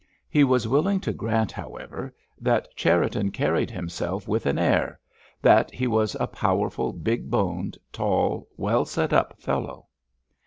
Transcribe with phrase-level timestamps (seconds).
[0.27, 4.99] He was willing to grant, however, that Cherriton carried himself with an air,
[5.43, 9.85] that he was a powerful, big boned, tall, well set up fellow.